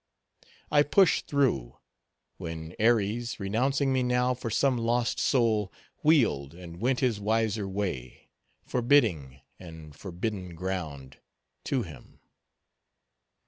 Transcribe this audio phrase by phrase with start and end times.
[0.71, 1.77] I pushed through;
[2.37, 5.71] when Aries, renouncing me now for some lost soul,
[6.03, 8.31] wheeled, and went his wiser way.
[8.65, 12.19] Forbidding and forbidden ground—to him.